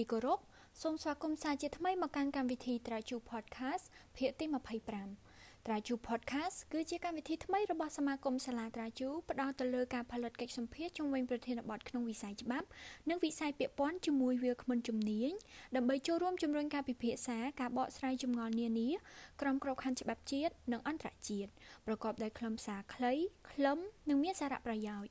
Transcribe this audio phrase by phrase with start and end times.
[0.00, 0.38] ទីគោរព
[0.82, 3.84] សូមស្វាគមន៍សាជាថ្មីមកកាន់កម្មវិធីត្រាជូ Podcast
[4.16, 4.44] ភាគទី
[5.06, 12.66] 25ត្រាជូ Podcast គឺជាកម្មវិធីថ្មីរបស់សមាគមសាលាត្រាជូផ្ដោតទៅលើការផលិតកិច្ចសម្ភាសជុំវិញប្រធានបទក្នុងវិស័យច្បាប់
[13.08, 15.32] និងវិស័យពាក់ព័ន្ធជាមួយវាគ្មិនជំនាញ
[15.76, 18.88] ដើម្បីចូលរួមជំរុញការពិភាក្សាការបកស្រាយចម្ងល់នានា
[19.40, 21.50] ក្រមក្របខ័ណ្ឌច្បាប់ជាតិនិងអន្តរជាតិ
[21.86, 23.12] ប្រកបដោយខ្លឹមសារខ្លី
[23.50, 25.10] ខ្លឹមនិងមានសារៈប្រយោជន៍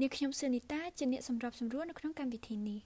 [0.00, 2.80] នាងខ្ញុំសឺនីតាជាអ្នកសម្របសម្រួលនៅក្នុងកម្មវិធីនេះ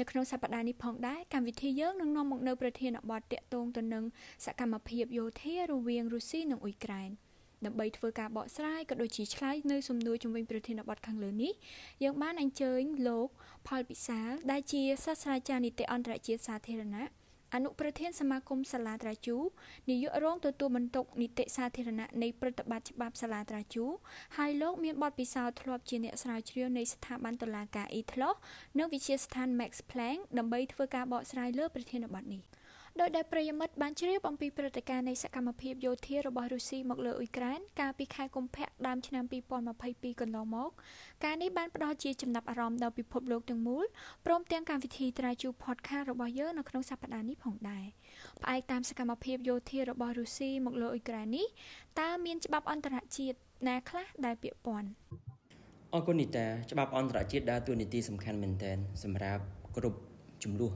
[0.00, 4.04] នៅក្នុងសប្តាហ៍នេះផងដែរកម្មវិធីយើងនឹងនាំមកនៅប្រធានបទតាក់ទងទៅនឹង
[4.44, 7.10] សកម្មភាពយោធារវាងរុស្ស៊ីនិងអ៊ុយក្រែន
[7.66, 11.52] ដើម្បីធ្វើការបកស្រាយក៏ដូចជាឆ្លើយនៅសំណួរជំវិញប្រធានបទខាងលើនេះ
[12.02, 13.28] យើងបានអញ្ជើញលោក
[13.68, 17.19] ផលពិសាលដែលជាសាស្ត្រាចារ្យនីតិអន្តរជាតិសាធារណៈ
[17.54, 19.36] អនុប្រធានសមាគមសាលាត្រាជូ
[19.88, 23.84] នាយករងទទួលបន្ទុកនីតិសាធារណៈនៃព្រឹត្តិបទច្បាប់សាលាត្រាជូ
[24.36, 28.36] ហើយលោកមានបទពិសោធន៍ធ្លាប់ជាអ្នកស្រាវជ្រាវនៃស្ថាប័នតុលាការ ETLOS
[28.78, 32.42] និងវិទ្យាស្ថាន Max Planck ដើម្បីធ្វើការបកស្រាយលើប្រធានបទនេះ។
[32.98, 39.24] ដោយដែលប្រិយមិត្តបានជ្រាបអំពីព្រឹត្តិការណ៍នៃសកម្មភាពយោធារបស់រុស្ស៊ីមកលើអ៊ុយក្រែនកាលពីខែកុម្ភៈដើមឆ្នាំ
[39.72, 40.70] 2022កន្លងមក
[41.24, 43.84] ការនេះបានផ្ដល់ជាចំណាប់អារម្មណ៍ដល់ពិភពលោកទាំងមូល
[44.26, 47.84] ព្រមទាំងកម្មវិធីត្រាជូ Podcast របស់យើងនៅក្នុងសប្តាហ៍នេះផងដែរ
[48.42, 51.46] ផ្អែកតាមសកម្មភាពយោធារបស់រុស្ស៊ីមកលើអ៊ុយក្រែននេះ
[52.00, 53.36] តើមានច្បាប់អន្តរជាតិ
[53.68, 54.88] ណាខ្លះដែលពាក់ព័ន្ធ
[55.94, 59.42] អរគុណនីតាច្បាប់អន្តរជាតិដើរតួនាទីសំខាន់មែនទែនសម្រាប់
[59.76, 59.98] គ្រប់
[60.44, 60.72] ចំនួន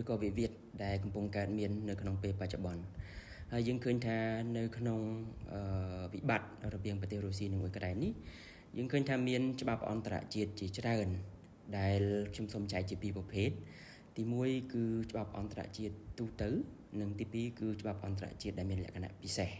[0.00, 0.50] ឬក៏វិវាទ
[0.84, 2.82] ដែលកំពុងកើតមាននៅក្នុងពេលបច្ចុប្បន្ន
[3.52, 4.18] ហើយយើងឃើញថា
[4.58, 5.00] នៅក្នុង
[6.14, 8.12] វិបត្តិរវាងប្រទេសរុស្ស៊ីនិងអ៊ុយក្រែននេះ
[8.76, 11.08] យើងឃើញថាមានច្បាប់អន្តរជាតិជាច្រើន
[11.78, 12.00] ដែល
[12.34, 13.50] ខ្ញុំសូមចែកជាពីរប្រភេទ
[14.16, 16.50] ទី1គឺច្បាប់អន្តរជាតិទូទៅ
[17.00, 19.50] និងទី2គឺច្បាប់អន្តរជាតិដែលមានលក្ខណៈពិសេស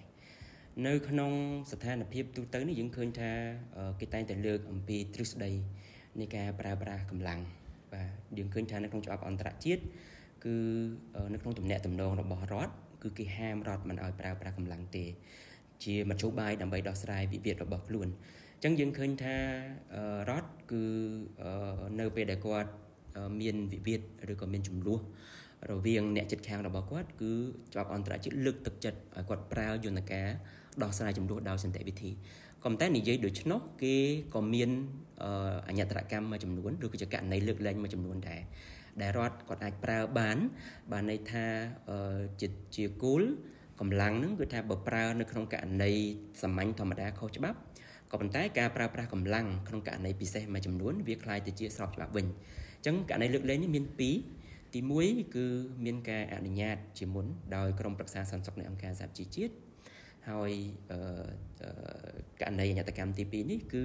[0.86, 1.32] នៅក្នុង
[1.70, 3.30] ស្ថានភាពទូទៅនេះយើងឃើញថា
[4.00, 5.50] គេតែងតែលើកអំពីទ្រឹស្ដី
[6.20, 7.40] នៃការប្រើប្រាស់កម្លាំង
[7.92, 9.82] បាទយើងឃើញថានៅក្នុងច្បាប់អន្តរជាតិ
[10.44, 10.56] គឺ
[11.32, 15.04] នៅក្នុងទំនាក់ទំនងរបស់រដ្ឋគឺគេហាមរដ្ឋមិនឲ្យប្រើប្រាស់កម្លាំងទេ
[15.84, 18.08] ជាមធ្យោបាយដើម្បីដោះស្រាយវិវាទរបស់ខ្លួន
[18.54, 19.36] អញ្ចឹងយើងឃើញថា
[20.30, 20.84] រដ្ឋគឺ
[22.00, 22.70] នៅពេលដែលគាត់
[23.40, 24.00] មានវិវាទ
[24.32, 25.00] ឬក៏មានចំនួន
[25.70, 27.32] រវាងអ្នកចិត្តខាងរបស់គាត់គឺ
[27.72, 30.28] ច្បាប់អន្តរជាតិលើកទឹកចិត្តឲ្យគាត់ប្រើយន្តការ
[30.82, 32.10] ដោះស្រាយចំនួនដោយសន្តិវិធី
[32.64, 33.96] ក៏ប៉ុន្តែនិយាយដូច្នោះគេ
[34.34, 34.70] ក៏មាន
[35.68, 38.40] អញ្ញត្រកម្មមួយចំនួនឬក៏ជាករណីលើកលែងមួយចំនួនដែរ
[39.01, 40.37] ដែលរដ្ឋគាត់អាចប្រើបាន
[40.91, 41.45] បានន័យថា
[42.41, 43.23] ជាជាគូល
[43.79, 45.93] កម្លាំងហ្នឹងគឺថាបើប្រើនៅក្នុងករណី
[46.41, 47.57] សាមញ្ញធម្មតាខុសច្បាប់
[48.11, 54.11] ក៏ប៉ុន្តែការប្រើប្រាស់កម្លាំងក្នុងករណីពិសេសមួយចំនួនវាคล้ายទៅជាស្របច្បាប់វិញអញ្ចឹងករណីលើកលែងនេះមាន2ទី
[55.03, 55.45] 1គឺ
[55.85, 59.53] មានការអនុញ្ញាតជាមុនដោយក្រមប្រឹក្សាសន្តិសុខនៃអង្គការសហជីវជាតិ
[60.29, 60.51] ហើយ
[62.41, 63.83] ករណីអញ្ញតកម្មទី2នេះគឺ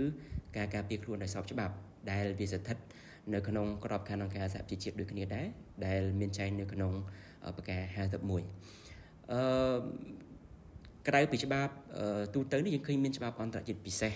[0.57, 1.75] ការការពារខ្លួនដោយស្របច្បាប់
[2.11, 2.77] ដែលវាស្ថិត
[3.14, 3.15] នៅ ៅ
[3.48, 5.46] ក្នុងក្របខ័ណ្ឌអង្គការសហជីវជាតិដូចគ្នាដែរ
[5.86, 6.92] ដែលមានចែងនៅក្នុង
[7.56, 9.42] ប្រកាស51អឺ
[11.08, 11.74] ក្រៅពីច្បាប់
[12.34, 14.14] ទូទៅនេះយើងឃើញមានច្បាប់អន្តរជាតិពិសេស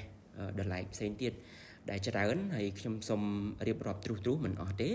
[0.57, 1.33] ដល់ឡែកផ្សេងទៀត
[1.89, 3.21] ដែលច្រើនហើយខ្ញុំសូម
[3.67, 4.89] រៀបរាប់ទ្រុសទ្រុសមិនអស់ទេ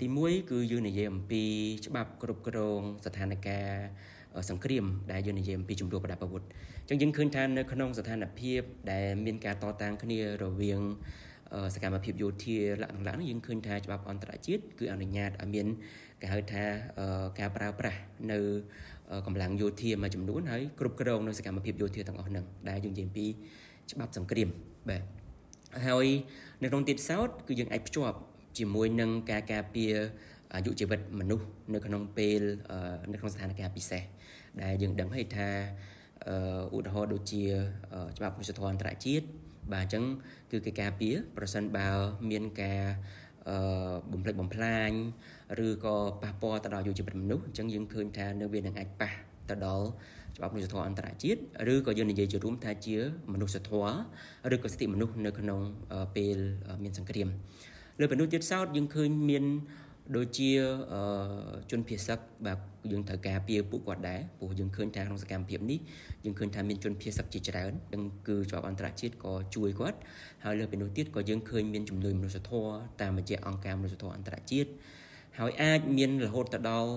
[0.00, 1.42] ទី1គឺយើងនិយាយអំពី
[1.86, 6.42] ច្បាប់គ្រប់គ្រងស្ថានភាពសង្គ្រាមដែលយើងនិយាយអំពីជំនួបប្រដាប់អាវុធ
[6.80, 8.60] អញ្ចឹងយើងឃើញថានៅក្នុងស្ថានភាព
[8.92, 10.80] ដែលមានការតតាំងគ្នារវាង
[11.74, 15.66] សកម្មភាពយោធាលក្ខណៈនេះយើងឃើញថាច្បាប់អន្តរជាតិគឺអនុញ្ញាតឲ្យមាន
[16.20, 16.64] គេហៅថា
[17.38, 18.00] ការប្រើប្រាស់
[18.32, 18.38] នៅ
[19.26, 23.26] កម្លាំងយោធាមួយចំនួនហើយគ្រប់គ្រងនៅសកម្មភាពយោធាទាំងអស់ហ្នឹងដែលយើងនិយាយពី
[23.92, 24.48] ច្បាប់សង្គ្រាម
[24.88, 25.02] បាទ
[25.86, 26.06] ហើយ
[26.62, 28.16] នៅក្នុងទៀតសោតគឺយើងអាចភ្ជាប់
[28.58, 29.94] ជាមួយនឹងការការពារ
[30.54, 32.40] អាយុជីវិតមនុស្សនៅក្នុងពេល
[33.12, 34.02] នៅក្នុងស្ថានភាពពិសេស
[34.62, 35.48] ដែលយើងដឹងហើយថា
[36.74, 37.42] ឧទាហរណ៍ដូចជា
[38.16, 39.26] ច្បាប់មនុស្សធម៌អន្តរជាតិ
[39.72, 40.04] បាទអញ្ចឹង
[40.50, 41.88] គឺគេការពារប្រសិនបើ
[42.30, 42.82] មានការ
[43.48, 44.90] អឺបំផ្លិចបំផ្លាញ
[45.66, 49.10] ឬក៏ប៉ះពាល់ទៅដល់យុវជនមនុស្សអញ្ចឹងយើងឃើញថានៅវានឹងអាចប៉ះ
[49.50, 49.86] ទៅដល់
[50.36, 51.40] ច្បាប់មនុស្សធម៌អន្តរជាតិ
[51.72, 52.96] ឬក៏យើងនិយាយជារួមថាជា
[53.32, 53.92] មនុស្សធម៌
[54.54, 55.60] ឬក៏សិទ្ធិមនុស្សនៅក្នុង
[56.16, 56.38] ពេល
[56.82, 57.28] មានសង្គ្រាម
[58.00, 59.44] លើពីនោះទៀតសោតយើងឃើញមាន
[60.16, 60.50] ដូចជា
[61.70, 62.58] ជនភៀសឹកបាទ
[62.92, 65.78] យើងត្រូវការពារពួកគាត់ដែរព្រោះយើងឃើញថាក្នុងសកម្មភាពនេះ
[66.24, 69.98] យើងឃើញថាមានជនភៀសឹកជាច្រើននឹងគឺជាប់អន្តរជាតិក៏ជួយគាត់
[70.44, 74.70] ហើយលើពីនោះទៀតក៏យើងឃើញមានជំនួយមនុស្សធម៌តាមរយៈអង្គការមនុស្សធម៌អន្តរជាតិ
[75.38, 76.90] ហើយអាចមានរហូតទៅដល់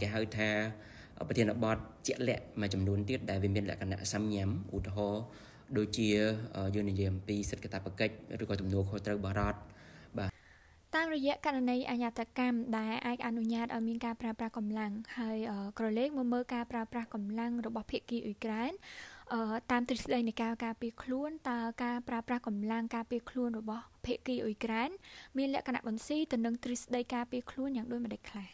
[0.00, 0.50] គេហៅថា
[1.28, 5.22] ប្រធានបទជាក់លាក់មួយចំនួនទៀតដែលវាមានលក្ខណៈសំញាំឧទាហរណ៍
[5.76, 6.08] ដូចជា
[6.74, 9.58] យើងនិយាយអំពីសិទ្ធិកាតព្វកិច្ចឬក៏ទំនួលខុសត្រូវបរដ្ឋ
[10.96, 15.38] តាមរយៈករណីអញ្ញាតកម្មដែលអាចអនុញ្ញាតឲ្យមានការប្រើប្រាស់កម្លាំងហើយ
[15.78, 18.72] ក្រឡេកមកមើលការប្រើប្រាស់កម្លាំងរបស់ភាគីអ៊ុយក្រែន
[19.32, 19.40] អឺ
[19.70, 24.90] តាមទ្រឹស្ដីនៃការការពារខ្លួនតើការប្រើប្រាស់កម្លាំងការពារខ្លួនរបស់ភាគីអ៊ុយក្រែន
[25.38, 28.48] មានលក្ខណៈបន្ស៊ីទៅនឹងទ្រឹស្ដីការពារខ្លួនយ៉ាងដូចម្តេចខ្លះ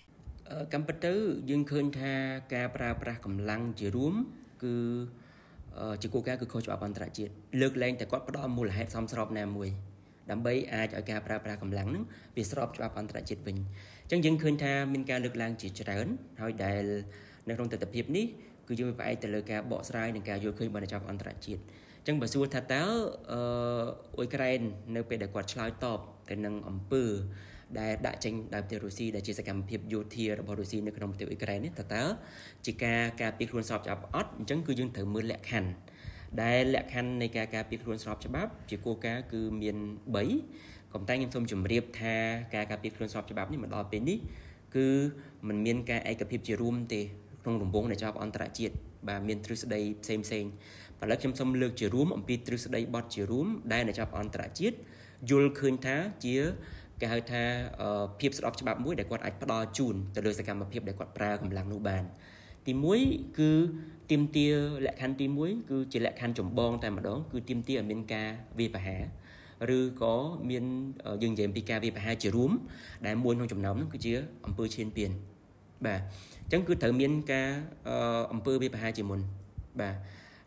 [0.73, 1.15] កម្មពិតទៅ
[1.51, 2.13] យើងឃើញថា
[2.55, 4.15] ការប្រើប្រាស់កម្លាំងជារួម
[4.63, 4.75] គឺ
[6.03, 9.71] ជាគោលការណ៍គឺខុសច្បាប់អន្តរជាតិលើកលែងតែគាត់ផ្ដល់មូលហេតុសមស្របណាមួយ
[10.31, 12.05] ដើម្បីអាចឲ្យការប្រើប្រាស់កម្លាំងនឹង
[12.37, 13.57] វាស្របច្បាប់អន្តរជាតិវិញ
[14.03, 16.07] អញ្ចឹងយើងឃើញថាមានការលើកឡើងជាច្រើន
[16.41, 16.85] ហើយដែល
[17.49, 18.27] នៅក្នុងទស្សនវិជ្ជានេះ
[18.69, 22.85] គឺយើងផ្អែកទៅលើការបកស្រាយនិងការយល់ឃើញរបស់ច្បាប់អន្តរជាតិអញ្ចឹងបើសួរថាតើ
[23.33, 23.41] អឺ
[24.17, 24.61] អ៊ុយក្រែន
[24.97, 27.05] នៅពេលដែលគាត់ឆ្លើយតបទៅនឹងអំពើ
[27.81, 32.03] ដែលដាក់ចេញដោយប្រទេសរុស្ស៊ីដែលជាសកម្មភាពយោធារបស់រុស្ស៊ីនៅក្នុងប្រទេសអ៊ុយក្រែននេះតើតើ
[32.67, 35.71] ជាការការពារខ្លួនស្របច្បាប់អត់អញ្ចឹងគឺយើងត្រូវមើលលក្ខខណ្ឌ
[36.43, 39.77] ដែលលក្ខខណ្ឌនៃការការពារខ្លួនស្របច្បាប់ជាគោលការណ៍គឺមាន
[40.37, 42.15] 3ក៏តែខ្ញុំសូមជម្រាបថា
[42.55, 44.19] ការការពារខ្លួនស្របច្បាប់នេះមកដល់ពេលនេះ
[44.77, 44.87] គឺ
[45.49, 47.01] มันមានការឯកភាពជារួមទេ
[47.43, 48.75] ក្នុងរង្វង់នៃច្បាប់អន្តរជាតិ
[49.09, 50.45] បាទមានទ្រឹស្ដីផ្សេងផ្សេង
[51.03, 54.77] ឥឡូវខ្ញុំសូមលើកជារួមអំពីទ្រឹស្ដីបទជារួមដែលនៃច្បាប់អន្តរជាតិ
[55.31, 56.37] យល់ឃើញថាជា
[57.01, 57.43] គេហៅថា
[58.21, 62.05] ភាពស្របច្បាប់មួយដែលគាត់អាចផ្ដល់ជូនទៅលើសកម្មភាពដែលគាត់ប្រើកម្លាំងនោះបាន
[62.69, 62.75] ទី
[63.07, 63.51] 1គឺ
[64.11, 64.47] ទៀមទា
[64.87, 68.29] លក្ខខណ្ឌទី1គឺជាលក្ខខណ្ឌចម្បងតែម្ដងគឺទៀមទាឲ្យមានការ
[68.59, 69.03] វាយប្រហារ
[69.79, 70.15] ឬក៏
[70.51, 70.65] មាន
[71.23, 72.53] យើងនិយាយពីការវាយប្រហារជារួម
[73.07, 74.13] ដែលមួយក្នុងចំណោមនោះគឺជា
[74.47, 75.11] អង្គើឈានពៀន
[75.87, 76.01] បាទ
[76.45, 77.49] អញ្ចឹងគឺត្រូវមានការ
[78.33, 79.21] អង្គើវាយប្រហារជាមុន
[79.81, 79.95] បាទ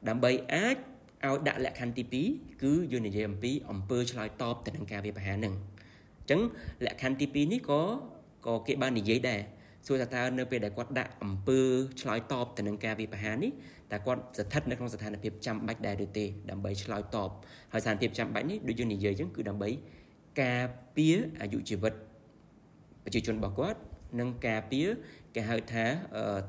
[0.08, 0.78] ដើម្បីអាច
[1.26, 5.54] ឲ្យដាក់លក្ខខណ្ឌទី2គឺយើងនិយាយអំពីអង្គើឆ្លើយតបទៅនឹងការវាយប្រហារនឹង
[6.20, 6.40] អញ្ចឹង
[6.86, 7.82] លក្ខខណ្ឌទី2នេះក៏
[8.46, 9.42] ក៏គេបាននិយាយដែរ
[9.88, 11.60] សួរថាតើនៅពេលដែលគាត់ដាក់អំពើ
[12.02, 13.52] ឆ្លើយតបទៅនឹងការវិបហានេះ
[13.92, 17.30] តើគាត់ស្ថិតនៅក្នុងស្ថានភាពចាំបាច់ដែរឬទេដើម្បីឆ្លើយតប
[17.74, 19.70] ហើយស្ថានភាពចាំបាច់នេះដូចយើងនិយាយអញ្ចឹងគឺដើម្បី
[20.42, 20.64] ការ
[20.96, 21.94] ពារអាយុជីវិត
[23.04, 23.80] ប្រជាជនរបស់គាត់
[24.20, 24.88] និងការពារ
[25.36, 25.86] គេហៅថា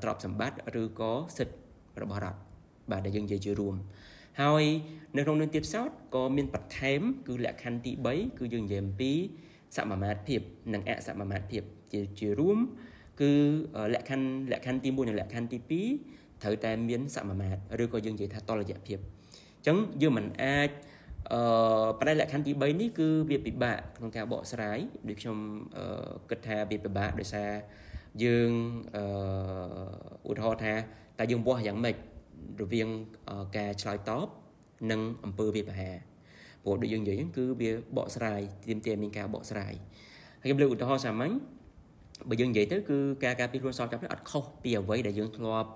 [0.03, 2.39] ទ្រព្យសម្បត្តិឬក៏សិទ្ធិរបស់រដ្ឋ
[2.91, 3.75] បាទដែលយើងនិយាយជារួម
[4.41, 4.65] ហើយ
[5.17, 9.13] នៅក្នុងនឹងទៀតសោតក៏មានបន្ថែមគឺលក្ខខណ្ឌទី3គឺយើងនិយាយអំពី
[9.77, 10.41] សមាមាត្រភាព
[10.73, 11.63] និងអសមាមាត្រភាព
[11.93, 12.59] ជាជារួម
[13.21, 13.33] គឺ
[13.95, 20.71] លក្ខខណ្ឌលក្ខខណ្ឌទី1និងលក្ខខណ្ឌទី2ត្រូវតែមានសមាមាត្រឬក៏យើងនិយាយថាតលយៈភាពអញ្ចឹងយើងមិនអាច
[21.33, 24.79] អឺប្រែលក្ខខណ្ឌទី3នេះគឺវាពិបាកក្នុងការបកស្រាយ
[25.09, 25.37] ដូចខ្ញុំ
[26.31, 27.51] គិតថាវាពិបាកដោយសារ
[28.25, 28.51] យើង
[28.97, 30.75] អឺឧទាហរណ៍ថា
[31.19, 31.97] តើយើងវាស់យ៉ាងម៉េច
[32.63, 32.89] រវាង
[33.57, 34.27] ការឆ្លើយតប
[34.91, 35.97] និងអំពើវាប្រហារ
[36.65, 39.75] ព្រោះដូចយើងនិយាយគឺវាបកស្រាយទាមទារមានការបកស្រាយ
[40.41, 41.33] ហើយខ្ញុំលើកឧទាហរណ៍សាមញ្ញ
[42.29, 45.69] បើយើងនិយាយទៅគឺការការពារខ្លួនសោកចាប់នេះអត់ខុសពីអ្វីដែលយើងធ្លាប់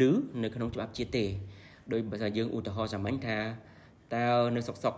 [0.00, 0.02] ឮ
[0.42, 1.24] នៅក្នុងច្បាប់ជាតិទេ
[1.92, 3.38] ដោយបើថាយើងឧទាហរណ៍សាមញ្ញថា
[4.14, 4.94] តើនៅសុកសុក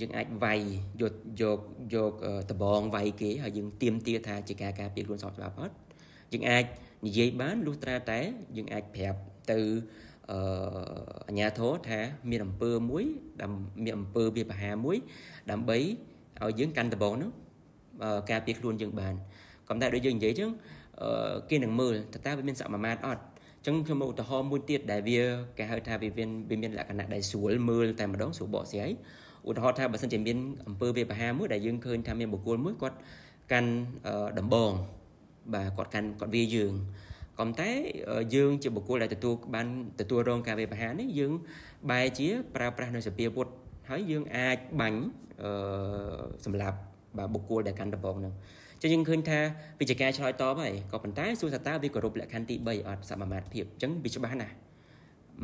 [0.00, 0.60] យើងអាចវាយ
[1.00, 1.58] យកយក
[1.94, 2.12] យក
[2.50, 5.74] ដបងវាយគេហើយយើងទៀមទាថាជាការការពារខ្លួនសោកច្បាប់អត់
[6.32, 6.64] យើងអាច
[7.06, 8.20] និយាយបានលុះត្រាតែ
[8.56, 9.18] យើងអាចប្រាប់
[9.50, 9.60] ទៅ
[10.30, 10.38] អឺ
[11.28, 12.00] អាញាធរថា
[12.30, 13.04] មានអំពើមួយ
[13.40, 13.50] ដែល
[13.84, 14.96] មានអំពើវាបហាមួយ
[15.50, 17.30] ដើម្បីឲ្យយើងកាន់ដបងនោះ
[18.30, 19.14] ការពារខ្លួនយើងបាន
[19.68, 20.50] ក៏តែដូចយើងនិយាយចឹង
[21.50, 23.22] គេនឹងមើលតើតើវាមានសមាមាត្រអត់
[23.66, 25.20] ចឹងខ្ញុំឧទាហរណ៍មួយទៀតដែលវា
[25.58, 28.90] គេហៅថាវាមានវាមានលក្ខណៈដែលស្រួលមើលតែម្ដងស្រួលបកស្រាយ
[29.48, 32.96] ឧទាហរណ៍ថាបើសិនជាមានអង្គើវាបហាមួយដែលយើងឃើញថាមានបុគ្គលមួយគាត់
[33.52, 33.70] កាន់
[34.38, 34.72] ដំបង
[35.54, 36.72] បាទគាត់កាន់គាត់វាយើង
[37.38, 37.70] ក៏តែ
[38.34, 39.66] យើងជាបុគ្គលដែលទទួលបាន
[40.00, 41.32] ទទួលរងការវាបហានេះយើង
[41.90, 43.46] បែរជាប្រើប្រាស់នៅសភាវុធ
[43.90, 45.00] ហើយយើងអាចបាញ់
[45.42, 45.50] អឺ
[46.44, 46.78] សម្រាប់
[47.16, 48.34] បាទបុគ្គលដែលកាន់ដំបងហ្នឹង
[48.82, 49.38] ចឹងយើងឃើញថា
[49.80, 54.54] វិជ្ជាការឆ្លើយតបហើយក៏ប៉ុន្តែសួរថាតើវាគោរពលក្ខខណ្ឌទី3អត់សមាមាត្រភាពអញ្ចឹងវាច្បាស់ណាស់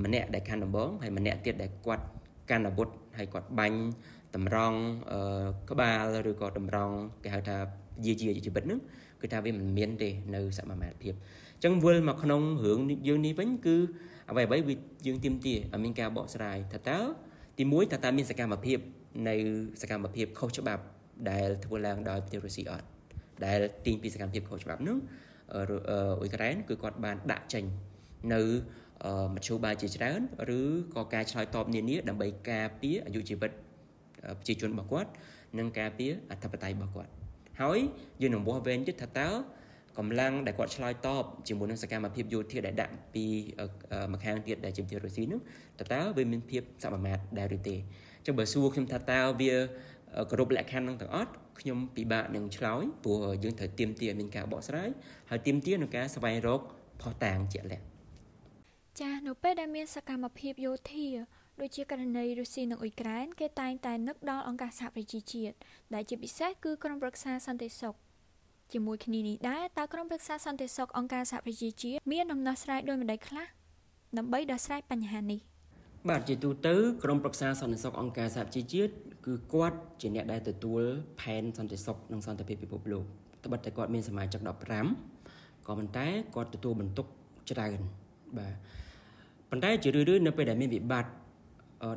[0.04, 2.04] ម្នាក់ដែលកាន់ដំបងហើយម្នាក់ទៀតដែលគាត់
[2.50, 3.78] កាន់អាវុធហើយគាត់បាញ់
[4.34, 4.78] តម្រង់
[5.70, 6.94] ក្បាលឬក៏តម្រង់
[7.24, 7.56] គេហៅថា
[8.04, 8.80] យាជាជីវិតហ្នឹង
[9.20, 11.14] គឺថាវាមិនមានទេនៅសមាមាត្រភាព
[11.54, 12.78] អញ្ចឹងវិលមកក្នុងរឿង
[13.08, 13.76] យើងនេះវិញគឺ
[14.30, 14.74] អ្វីអ្វីវា
[15.06, 16.98] យើងទៀមទាឲ្យមានការបកស្រាយថាតើ
[17.58, 18.78] ទី1ថាតើមានសកម្មភាព
[19.28, 19.34] នៅ
[19.82, 20.82] សកម្មភាពខុសច្បាប់
[21.30, 22.86] ដែលធ្វើឡើងដោយប្រទេសរុស្ស៊ីអត់
[23.46, 24.98] ដែលទាញពីសកម្មភាពខុសច្បាប់នោះ
[25.52, 27.64] អ៊ុយក្រែនគឺគាត់បានដាក់ចេញ
[28.34, 28.42] នៅ
[29.34, 30.20] មធ្យោបាយជាច្រើន
[30.58, 30.60] ឬ
[30.94, 33.50] ក៏ការឆ្លើយតបនានាដើម្បីការពារអាយុជីវិត
[34.38, 35.10] ប្រជាជនរបស់គាត់
[35.58, 37.10] និងការពារអធិបតេយ្យរបស់គាត់
[37.62, 37.78] ហើយ
[38.22, 39.28] យើងនឹងវាស់វែងទៀតថាតើ
[39.98, 43.24] កម្លាំងដែលគាត់ឆ្លើយតបជាមួយនឹងសកម្មភាពយោធាដែលដាក់ពី
[44.12, 45.40] ម្ខាងទៀតដែលជាប្រទេសរុស្ស៊ីនោះ
[45.78, 49.54] តើតើវាមានភាពសមាមាត្រដែរឬទេអញ្ចឹងបើសួរខ្ញុំថាតើវា
[50.32, 54.90] គ្រប់លក្ខខណ្ឌនឹងទាំងអត់ខ្ញុំពិបាកនឹងឆ្លើយព្រោះយើងត្រូវទៀមទាមានការបកស្រាយ
[55.30, 56.60] ហើយទៀមទានឹងការស្វែងរក
[57.00, 57.84] ផុសតាងជាក់លាក់
[59.00, 61.08] ចានៅពេលដែលមានសកម្មភាពយោធា
[61.60, 65.54] ដូចជាករណីរុស្ស៊ីនិងអ៊ុយក្រែនគេតែងតែនឹកដល់អង្គការសហប្រជាជាតិ
[65.94, 67.94] ដែលជាពិសេសគឺក្រុមប្រឹក្សាសន្តិសុខ
[68.72, 73.46] ជាមួយគ្នានេះដែរតើក្រុមប្រឹក្សាសន្តិសុខអង្គការសហប្រជាជាតិមានដំណោះស្រាយដោយម្ដេចខ្លះ
[74.18, 75.40] ដើម្បីដោះស្រាយបញ្ហានេះ
[76.10, 78.92] បាទជាទូទៅក្រមប្រឹក្សាសន្តិសុខអង្គការសហជីវជាតិ
[79.26, 80.82] គឺគាត់ជាអ្នកដែលទទួល
[81.20, 83.04] ផែនសន្តិសុខនិងសន្តិភាពពិភពលោក
[83.44, 84.40] ត្បិតតែគាត់មានសមាជិក
[85.04, 87.06] 15ក៏ប៉ុន្តែគាត់ទទួលបន្ទុក
[87.50, 87.80] ច្រើន
[88.38, 88.54] បាទ
[89.50, 91.12] ប៉ុន្តែជារឿយៗនៅពេលដែលមានវិបត្តិ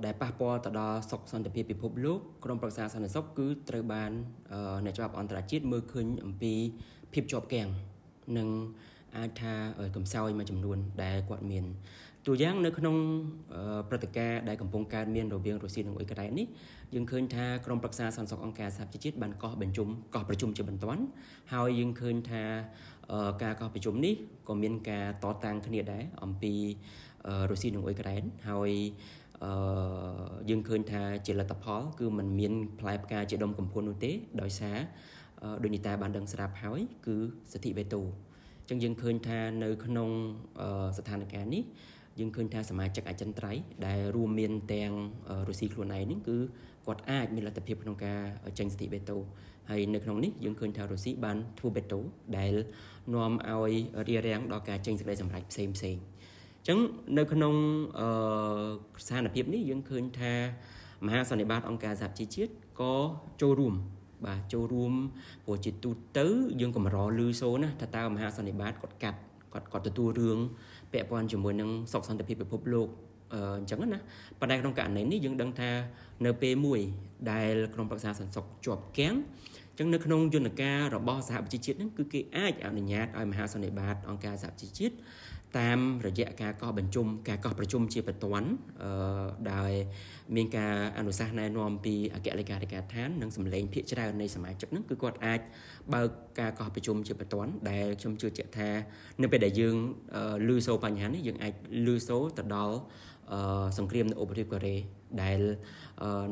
[0.05, 4.11] ដែលប៉ះពាល់ទៅដល់សុខសន្តិភាពពិភពលោកក្រមប្រឹក្សាសន្តិសុខគឺត្រូវបាន
[4.85, 6.53] អ្នកច្បាប់អន្តរជាតិមើលឃើញអំពី
[7.13, 7.69] ភាពជាប់គាំង
[8.37, 8.49] និង
[9.17, 9.53] អាចថា
[9.95, 11.65] កំសោយមួយចំនួនដែលគាត់មាន
[12.25, 12.95] តួយ៉ាងនៅក្នុង
[13.89, 16.47] ព្រឹត្តិការណ៍ដែលកំពុងកើតមានរវាងរុស្ស៊ីនិងអ៊ុយក្រែននេះ
[16.93, 21.01] យើងឃើញថាក្រមប្រឹក្សាសន្តិសុខអង្គការសហប្រជាជាតិបានកោះបញ្ជុំកោះប្រជុំជាបន្ទាន់
[21.53, 22.43] ហើយយើងឃើញថា
[23.43, 24.13] ការកោះប្រជុំនេះ
[24.47, 26.53] ក៏មានការតតាំងគ្នាដែរអំពី
[27.49, 28.71] រុស្ស៊ីនិងអ៊ុយក្រែនហើយ
[29.43, 29.51] អឺ
[30.49, 34.77] យើងឃើញថាជាលទ្ធផល គឺมันមានផ្លែផ្កាជាដុំកំភួននោះទេ ដោយសារ
[35.63, 37.15] ដូចនីតាបានដឹងស្រាប់ហើយ គឺ
[37.51, 38.01] សិទ្ធិវេតូ
[38.61, 40.09] អញ្ចឹងយើងឃើញថានៅក្នុង
[40.97, 41.63] ស្ថានភាពនេះ
[42.19, 44.91] យើងឃើញថាសមាជិកអចិន្ត្រៃយ៍ដែលរួមមានទាំង
[45.47, 46.37] រុស្ស៊ីខ្លួនឯងនេះគឺ
[46.85, 48.19] គាត់អាចមានលទ្ធភាពក្នុងការ
[48.59, 49.17] ចេញសិទ្ធិវេតូ
[49.69, 51.99] ហើយនៅក្នុងនេះយើងឃើញថារុស្ស៊ីបានធ្វើវេតូ
[52.37, 52.53] ដែល
[53.13, 53.73] នាំឲ្យ
[54.07, 56.79] រារាំងដល់ការចេញសេចក្តីសម្រេចផ្សេងផ្សេងអញ្ចឹង
[57.17, 57.55] នៅក្នុង
[57.99, 58.09] អឺ
[59.03, 60.33] ស្ថានភាពនេះយើងឃើញថា
[61.05, 62.95] មហាសន្និបាតអង្គការសហជីវជាតិក៏
[63.41, 63.75] ចូលរួម
[64.25, 64.93] បាទចូលរួម
[65.45, 66.27] ព្រោះជាទូទៅ
[66.61, 69.19] យើងកម្រលឺសូណាថាតើមហាសន្និបាតគាត់កាត់
[69.53, 70.39] គាត់គាត់ទទួលរឿង
[70.93, 72.87] ពាក់ព័ន្ធជាមួយនឹងសុខសន្តិភាពពិភពលោក
[73.33, 73.99] អញ្ចឹងណា
[74.39, 75.69] ប៉ុន្តែក្នុងករណីនេះយើងដឹងថា
[76.25, 76.79] នៅពេលមួយ
[77.31, 79.15] ដែលក្រុមប្រឹក្សាសន្តិសុខជាប់គាំង
[79.77, 84.95] ចឹងនៅក្នុងយន្តការរបស់សហប្រជាជាតិហ្នឹងគឺគេអាចអនុញ្ញាតឲ្យមហាសន្និបាតអង្គការសហប្រជាជាតិ
[85.59, 88.49] តាមរយៈការកោះបញ្ជុំការកោះប្រជុំជាបន្ទាន់
[88.83, 89.71] អឺដោយ
[90.35, 95.39] មានការអនុសាសន៍ណែនាំពីអគ្គលេខាធិការឋាននិងសម្លេងភាគច្រើននៃសមាជិកហ្នឹងគឺគាត់អាច
[95.93, 98.69] បើកការកោះប្រជុំជាបន្ទាន់ដែលខ្ញុំជឿជាក់ថា
[99.21, 99.75] នៅពេលដែលយើង
[100.47, 101.53] លឺសូរបញ្ហានេះយើងអាច
[101.87, 102.77] លឺសូរទៅដល់
[103.77, 104.75] សង្គ្រាមនៅឧបទ្វីបកូរ៉េ
[105.23, 105.39] ដែល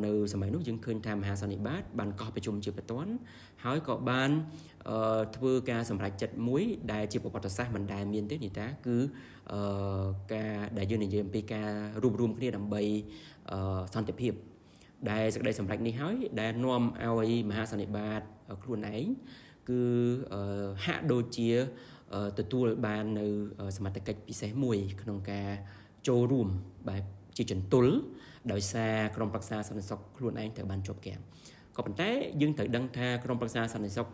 [0.06, 3.12] នៅសម័យនោះយើងឃើញថាមហាសន្និបាតបានកោះប្រជុំជាបន្ទាន់
[3.64, 4.30] ហើយក៏បាន
[5.36, 8.98] ធ្វើការសម្រេចចិត្តមួយ ដែលជាប្រវត្តិសាស្ត្រមិនដែលមានទេនេះតាគឺ
[10.34, 11.70] ការដែលយើងនិយាយអំពីការ
[12.04, 12.84] រួបរวมគ្នាដើម្បី
[13.96, 14.34] សន្តិភាព
[15.12, 18.22] ដែលសេចក្តីសម្រេចនេះហើយដែលនាំឲ្យមហាសន្និបាត
[18.64, 19.06] ខ្លួនឯង
[19.70, 19.82] គឺ
[20.86, 21.50] ហាក់ដូចជា
[22.40, 23.25] ទទួលបាននៅ
[23.78, 25.50] សមត្ថកិច្ចពិសេសមួយក្នុងការ
[26.07, 26.47] ចូលរួម
[26.89, 27.03] បែប
[27.38, 27.85] ជាចន្ទុល
[28.51, 31.19] ដោយសារក្រុមប្រឹក្សាសន្តិសុខខ្លួនឯងត្រូវបានជាប់គាំង
[31.75, 32.09] ក៏ប៉ុន្តែ
[32.41, 34.07] យើងត្រូវដឹងថាក្រុមប្រឹក្សាសន្តិសុខ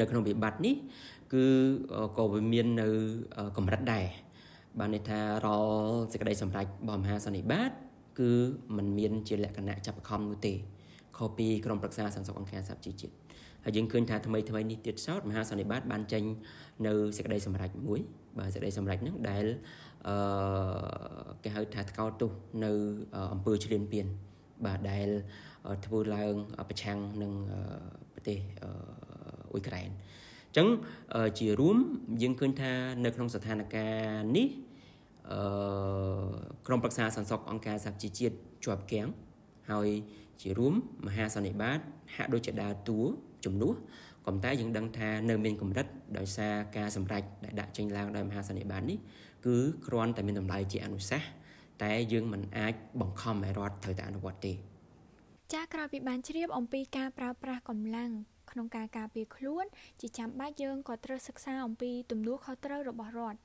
[0.00, 0.74] នៅក្នុងវិបត្តិនេះ
[1.32, 1.44] គឺ
[2.18, 2.88] ក៏វាមាននៅ
[3.56, 4.06] កម្រិតដែរ
[4.78, 5.74] បានន័យថារាល់
[6.12, 7.72] សេចក្តីសម្រេចរបស់មហាសន្និបាត
[8.20, 8.30] គឺ
[8.76, 10.54] มันមានជាលក្ខណៈចាប់ខំនោះទេ
[11.16, 13.14] ខុសពីក្រុមប្រឹក្សាសន្តិសុខអង្គការសហជីវជាតិ
[13.64, 16.24] ហើយយើងឃើញថាថ្មីថ្មីនេះទៀតសោតមហាសន្និបាតបានចេញ
[16.86, 18.00] នៅសេចក្តីសម្រេចមួយ
[18.38, 19.44] បាទសេចក្តីសម្រេចហ្នឹងដែល
[20.08, 20.16] អឺ
[21.42, 22.30] គេហៅថាថ្កោលទោស
[22.64, 22.70] នៅ
[23.32, 24.06] អង្គើឈ្លានពាន
[24.66, 25.08] បាទដែល
[25.86, 26.34] ធ្វើឡើង
[26.70, 27.32] ប្រឆាំងនឹង
[28.14, 30.68] ប្រទេសអ៊ុយក្រែនអញ្ចឹង
[31.38, 31.76] ជារួម
[32.22, 32.72] យើងឃើញថា
[33.04, 33.92] នៅក្នុងស្ថានភាព
[34.36, 34.48] នេះ
[35.30, 35.40] អឺ
[36.66, 39.08] ក្រុមប្រឹក្សាសន្តិសុខអង្គការសហជីវជាតិជាប់គាំង
[39.70, 39.88] ហើយ
[40.42, 40.74] ជារួម
[41.06, 41.78] មហាសន្និបាត
[42.14, 43.00] ហាក់ដូចជាដើរតួ
[43.44, 43.78] ជំនួសក៏
[44.26, 45.86] ប៉ុន្តែយើងដឹងថានៅមានកម្រិត
[46.18, 48.98] ដោយសារការសម្រេចដែលដាក់ចេញឡើងដោយមហាសន្និបាតនេះ
[49.46, 51.28] គឺគ្រាន់តែមានតម្លៃជាអនុសាសន៍
[51.82, 54.52] តែយើងមិនអាចបង្ខំឲ្យរដ្ឋត្រូវតែអនុវត្តទេ
[55.54, 58.10] ចាក្រោយពីបានជ្រាបអំពីការប្រើប្រាស់កម្លាំង
[58.54, 59.64] ក្នុងការការពារខ្លួន
[60.00, 63.40] ជាចាំបាច់យើងក៏ត្រូវសិក្សាអំពីទំនួលខុសត្រូវរបស់រដ្ឋ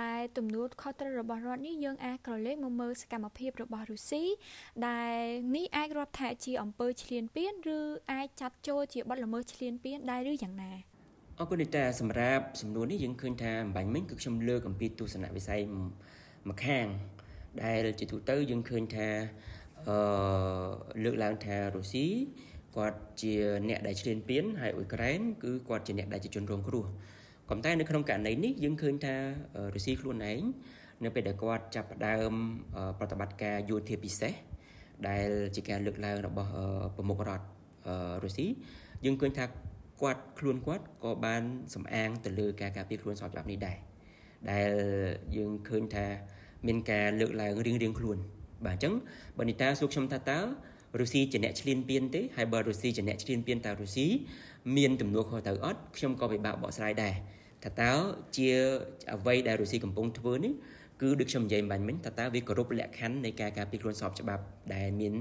[0.00, 4.24] ដែលទំនួលខុសត្រូវរបស់រដ្ឋនេះយើងអាចក្រឡេកមកមើលសកម្មភាពរបស់រុស្ស៊ី
[4.88, 5.18] ដែល
[5.56, 7.80] នេះអាចរាប់ថាជាអំពើឈ្លានពានឬ
[8.12, 10.72] អាចចាត់ចូលជាបទល្មើសឈ្លានពានដែរឬយ៉ាងណា
[11.38, 15.60] អរគុណនីតាសម្រាប់សំណួរនេះយើងឃើញថាអំបញ្ញមិញគឺខ្ញុំលើកអំពីទស្សនវិស័យ
[16.48, 16.86] ម្ខាង
[17.62, 19.08] ដែលជាទូទៅយើងឃើញថា
[19.88, 19.96] អឺ
[21.04, 22.06] លើកឡើងថារុស្ស៊ី
[22.76, 23.32] គាត់ជា
[23.68, 26.84] អ្នកដែលឈ្លានពានហើយអ៊ុយក្រែនគឺគាត់ជាអ្នកដែលជាជនរងគ្រោះ
[27.50, 29.14] ក៏តែនៅក្នុងករណីនេះយើងឃើញថា
[29.74, 30.42] រុស្ស៊ីខ្លួនឯង
[31.04, 32.32] នៅពេលដែលគាត់ចាប់ផ្ដើម
[32.98, 34.32] ប្រតិបត្តិការយោធាពិសេស
[35.08, 36.50] ដែលជាការលើកឡើងរបស់
[36.96, 37.46] ប្រមុខរដ្ឋ
[38.22, 38.46] រុស្ស៊ី
[39.04, 39.44] យើងឃើញថា
[40.02, 41.42] គាត់ខ្លួនគាត់ក៏បាន
[41.74, 43.76] សំអាងទៅលើការការពារខ្លួនស្របច្បាប់នេះដែរ
[44.50, 44.70] ដែល
[45.36, 46.06] យើងឃើញថា
[46.66, 48.18] មានការលើកឡើងរៀងរៀងខ្លួន
[48.66, 48.94] បាទអញ្ចឹង
[49.38, 50.40] បើនីតាសួរខ្ញុំថាតើ
[51.00, 54.06] រុស្ស៊ីជាអ្នកឈ្លានពានទេហើយបើរុស្ស៊ីជាអ្នកឈ្លានពានតើរុស្ស៊ី
[54.76, 57.14] មានទំនួលខុសត្រូវអត់ខ្ញុំក៏ពិបាកបកស្រាយដែរ
[57.64, 57.92] ថាតើ
[58.36, 58.48] ជា
[59.14, 60.52] អ្វីដែលរុស្ស៊ីកំពុងធ្វើនេះ
[61.02, 64.42] គឺដូចខ្ញុំនិយាយបាញ់មិញថាតើវាគោរពលក្ខខណ្ឌនៃការការពារខ្លួនស្របច្បាប់
[64.74, 65.14] ដែលមាន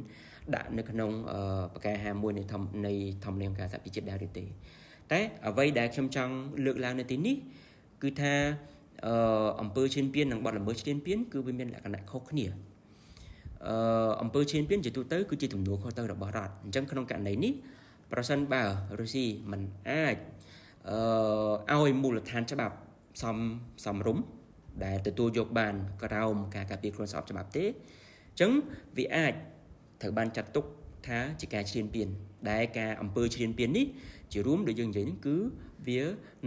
[0.56, 1.12] ដាក់នៅក្នុង
[1.74, 4.44] ប្រកាស51នៃធម្មនៃធម្មនាមការសហប្រជាជាតិដែរឬទេ
[5.12, 6.34] តែអ្វីដែលខ្ញុំចង់
[6.66, 7.36] លើកឡើងនៅទីនេះ
[8.04, 8.34] គឺថា
[9.06, 9.16] អឺ
[9.62, 12.46] អង្គើឈ្លានពាននិងបទល្មើសឈ្លានពានគឺវាមានលក្ខណៈខុសគ្នា
[13.68, 13.76] អឺ
[14.22, 17.54] អង្គើឈានពៀនជាទូទៅគឺជាទំនួលខុសត្រូវរបស់រដ្ឋអញ្ចឹងក្នុងករណីនេះ
[18.12, 18.64] ប្រសិនបើ
[19.00, 20.16] រុស្ស៊ីមិនអាច
[21.72, 22.76] អឺឲ្យមូលដ្ឋានច្បាប់
[23.22, 23.38] សំ
[23.86, 24.20] សំរុំ
[24.86, 27.68] ដែលទទួលយកបានក្រោមការការពារខ្លួនស្របច្បាប់ទេអ
[28.36, 28.52] ញ្ចឹង
[28.98, 29.34] វាអាច
[30.02, 30.66] ត្រូវបានចាត់ទុក
[31.08, 32.08] ថាជាការឈ្លានពាន
[32.52, 33.86] ដែលការអំពើឈ្លានពាននេះ
[34.34, 35.38] ជារួមដូចយើងនិយាយហ្នឹងគឺ
[35.88, 36.02] វា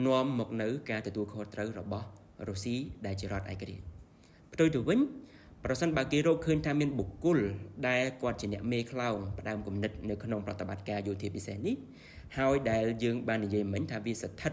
[0.07, 2.07] នាំមកនៅការទទួលខុសត្រូវរបស់
[2.49, 3.83] រុស្ស៊ីដែលជារដ្ឋឯករាជ្យ
[4.53, 4.99] ផ្ទុយទៅវិញ
[5.69, 7.39] ប្រសិនបើគេរកឃើញថាមានបុគ្គល
[7.89, 11.77] ដែលគាត់ជាអ្នកមេខ្លោងផ្ដើមគំនិតនៅក្នុងប្រតិបត្តិការយោធាពិសេសនេះ
[12.39, 14.53] ហើយដែលយើងបាននិយាយមិញថាវាស្ថិត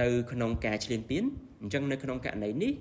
[0.00, 1.24] នៅក្នុងការឈ្លានពាន
[1.62, 2.72] អញ្ចឹងនៅក្នុងករណីនេះ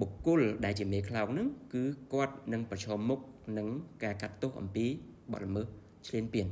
[0.00, 3.20] បុគ្គលដែលជាមេខ្លោងហ្នឹងគឺគាត់នឹងប្រឈមមុខ
[3.58, 3.68] នឹង
[4.04, 4.86] ការកាត់ទោសអំពី
[5.32, 5.66] បទល្មើស
[6.08, 6.46] ឈ្លានពាន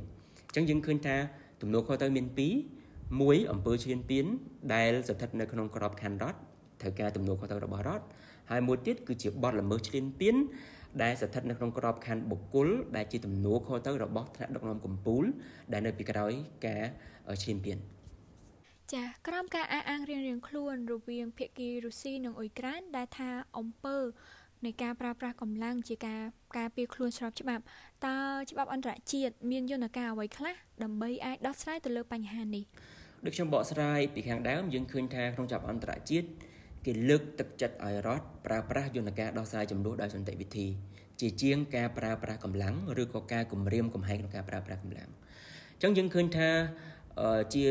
[0.47, 1.15] អញ្ចឹងយើងឃើញថា
[1.61, 2.25] ទំនួលខុសត្រូវមាន
[2.73, 4.25] 2មួយអំពើឈ្លានពាន
[4.73, 6.39] ដែលស្ថិតនៅក្នុងក្របខ័ណ្ឌរដ្ឋ
[6.81, 8.05] ត្រូវការទំនួលខុសត្រូវរបស់រដ្ឋ
[8.51, 10.35] ហើយមួយទៀតគឺជាបទល្មើសឈ្លានពាន
[11.01, 15.25] ដែលស្ថិតនៅក្នុងក្របខ័ណ្ឌបុគ្គលដែលជាទំនួលខុសត្រូវរបស់ថ្នាក់ដឹកនាំកម្ពុជា
[15.73, 16.31] ដែលនៅពីក្រោយ
[16.65, 16.83] ការ
[17.43, 17.77] ឈ្លានពាន
[18.93, 23.97] ចាក្រោមការអះអាងរៀងៗខ្លួនរវាងភាគីរុស្ស៊ីនិងអ៊ុយក្រែនដែលថាអំពើ
[24.65, 26.21] នៃការប្រើប្រាស់កម្លាំងជាការ
[26.57, 27.63] ការពារខ្លួនស្របច្បាប់
[28.05, 28.17] តើ
[28.51, 32.63] ច្បាប់អន្តរជាតិមានយន្តការអ្វីខ្លះដើម្បីអាចដោះស្រាយទៅលើបញ្ហានេះ
[33.25, 36.27] ដូចខ្ញុំបកស្រាយពីខាងដើមយើងឃើញថាក្នុងច្បាប់អន្តរជាតិ
[36.85, 40.67] គេលើកទឹកចិត្តឲ្យរដ្ឋប្រើប្រាស់យន្តការដោះស្រាយចំនួនដោយសន្តិវិធី
[41.21, 45.09] ជាជាងការប្រើប្រាស់កម្លាំងឬក៏ការគំរាមកំហែងក្នុងការប្រើប្រាស់កម្លាំង
[45.73, 46.49] អញ្ចឹងយើងឃើញថា
[47.53, 47.65] ជា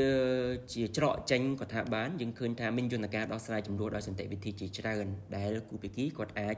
[0.73, 6.57] ជាច្រកចេញក៏ថាបានយើងឃើញថាមានយន្តការដោះស្រាយចំនួនដោយសន្តិវិធីជាច្រើនដែលគូពីគីគាត់អាច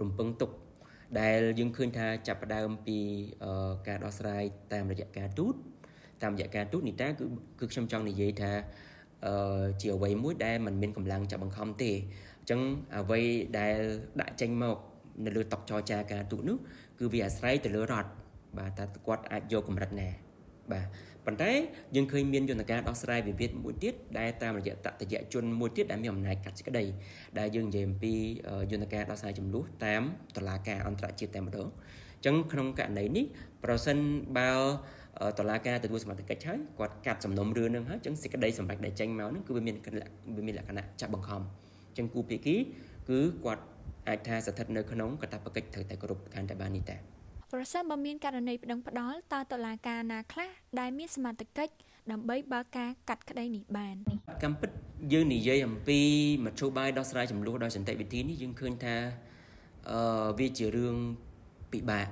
[0.00, 0.50] រំពឹងទុក
[1.20, 2.98] ដែលយើងឃើញថាចាប់ផ្ដើមពី
[3.88, 4.42] ការដោះស្រាយ
[4.72, 5.54] តាមរយៈការទូត
[6.22, 7.24] តាមរយៈការទូតនេះតាគឺ
[7.60, 8.91] គឺខ្ញុំចង់និយាយថាអឺ
[9.80, 12.60] ជាអ្វីមួយដែលมันមានកម្លាំងចាប់បង្ខំទេអញ្ចឹង
[12.98, 13.20] អ្វី
[13.58, 13.76] ដែល
[14.20, 14.76] ដាក់ចេញមក
[15.24, 16.56] នៅលើតុចរចាការទូតនោះ
[16.98, 18.10] គឺវាអាស្រ័យទៅលើរដ្ឋ
[18.58, 20.08] បាទតើគាត់អាចយកកម្រិតណា
[20.72, 20.86] បាទ
[21.26, 21.50] ប៉ុន្តែ
[21.94, 26.84] យើងឃើញមានយន្តការដោះស្រាយវិវាទមួយទៀតដែលតាមរយៈតតយជនមួយទៀតដែលមានអំណាចកាត់សេចក្តី
[27.38, 28.14] ដែលយើងនិយាយអំពី
[28.72, 30.02] យន្តការដោះស្រាយចំនួនតាម
[30.36, 33.24] តឡាការអន្តរជាតិតែម្ដងអញ្ចឹងក្នុងករណីនេះ
[33.64, 33.98] ប្រសិន
[34.38, 34.50] បើ
[35.38, 39.76] តឡាការទទួលសមត្ថកិច្ចហើយគាត់កាត់សំណុំរឿងនឹងហើយអញ្ចឹងសេចក្តីសម្រេចដែលចេញមកហ្នឹងគឺវាមាន
[40.36, 41.40] វាមានលក្ខណៈចាប់បង្ខំ
[41.88, 42.56] អញ្ចឹងគូភាគី
[43.08, 43.62] គឺគាត់
[44.08, 46.96] អាចថាស្ថិតនៅក្នុងកាតព្វកិច្ចត្រូវតែគោរពកាន់តែបាននេះតា
[47.52, 51.72] ប្រសិនបើមានករណីប្តឹងផ្ដាល់តើតុលាការណាខ្លះដែលមានសមត្ថកិច្ច
[52.10, 53.96] ដើម្បីបើកការកាត់ក្តីនេះបាន
[54.42, 54.70] កម្មពិត
[55.12, 56.00] យើងនិយាយអំពី
[56.44, 58.96] មធ្យោបាយដោះស្រាយចំនួនដោយសន្តិវិធីនេះយើងឃើញថា
[59.90, 60.96] អឺវាជារឿង
[61.72, 62.06] ពិបាក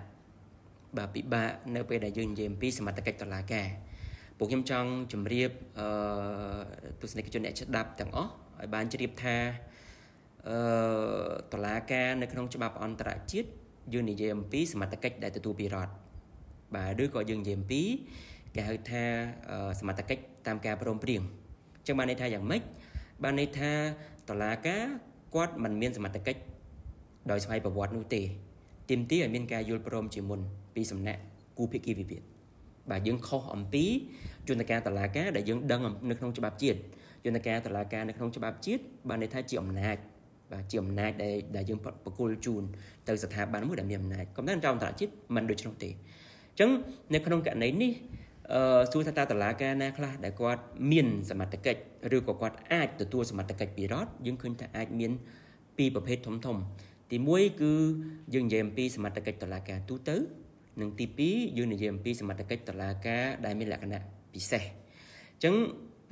[0.98, 3.66] បាទពិបាកនៅពេលដែលយើងនិយាយអំពីសមត្ថកិច្ចតុលាការ
[4.38, 5.88] ពួកខ្ញុំចង់ជម្រាបអឺ
[7.00, 9.36] ទស្សនិកជនអ្នកស្ដាប់ទាំងអស់ឲ្យបានជ្រាបថា
[10.48, 10.58] អឺ
[11.52, 13.48] តុលាការនៅក្នុងច្បាប់អន្តរជាតិ
[13.92, 15.92] យើងនិយាយអំពីសមត្ថកិច្ចដែលទទួលពីរដ្ឋ
[16.74, 17.82] បាទឬក៏យើងនិយាយអំពី
[18.54, 19.04] គេហៅថា
[19.80, 21.22] សមត្ថកិច្ចតាមការព្រមព្រៀង
[21.78, 22.62] អញ្ចឹងបានន័យថាយ៉ាងម៉េច
[23.22, 23.72] បានន័យថា
[24.28, 24.84] តឡាការ
[25.34, 26.40] គាត់មិនមានសមត្ថកិច្ច
[27.30, 28.22] ដោយស្វ័យប្រវត្តិនោះទេ
[28.90, 30.40] ទាមទារឲ្យមានការយល់ព្រមជាមុន
[30.74, 31.20] ពីសំណាក់
[31.58, 32.22] គូភាគីវិវាទ
[32.90, 33.84] បាទយើងខុសអំពី
[34.48, 35.80] យន្តការតឡាការដែលយើងដឹង
[36.10, 36.78] នៅក្នុងច្បាប់ជាតិ
[37.26, 39.96] យន្តការតឡាការនៅក្នុងច្បាប់ជាតិបានន័យថាជាអំណាច
[40.52, 42.62] បាទជាអំណាចដែលដែលយើងប្រគល់ជូន
[43.08, 45.92] ទៅស្ថាប័នមួយដែលមានអំណាចក៏មិនចំអន្តរជាតិមិនដូច្នោះទេអ
[46.54, 46.70] ញ្ចឹង
[47.14, 47.92] នៅក្នុងករណីនេះ
[48.52, 51.80] អឺសួរថាតើតឡាការណាខ្លះដែលគាត់មានសមត្ថកិច្ច
[52.16, 55.12] ឬក៏គាត់អាចទទួលសមត្ថកិច្ចពីរដ្ឋយើងឃើញថាអាចមាន
[55.76, 56.56] ពីរប្រភេទធំធំ
[57.10, 57.72] ទី1គឺ
[58.34, 60.16] យើងនិយាយអំពីសមត្ថកិច្ចតឡាការទូទៅ
[60.80, 64.02] និងទី2យើងនិយាយអំពីសមត្ថកិច្ចតឡាការដែលមានលក្ខណៈ
[64.34, 65.54] ពិសេសអញ្ចឹង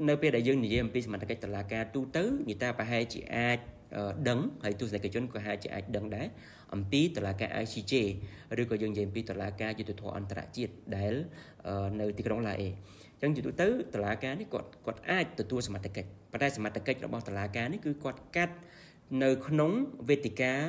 [0.09, 3.59] នៅពេលដែលយើងនិយាយអំពីសមត្ថកិច្ចតឡាការទូទៅនីតាប្រហែលជាអាច
[4.29, 6.27] ដឹងហើយទស្សនិកជនក៏ហាក់ជាអាចដឹងដែរ
[6.75, 7.95] អំពីតឡាការ ICJ
[8.61, 11.15] ឬក៏យើងនិយាយអំពីតឡាការយុទ្ធធម៌អន្តរជាតិដែល
[12.01, 12.69] នៅទីក្រុងឡាអេ
[13.23, 18.55] អញ្ចឹងទៅទៅតឡាការនេះគាត់គាត់អាចទទួលសមត្ថកិច្ចប៉ុន្តែសមត្ថកិច្ចរបស់តឡាការនេះគឺគាត់កាត់
[19.23, 19.71] នៅក្នុង
[20.09, 20.61] វេទិការ